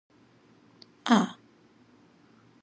[1.11, 1.37] 仔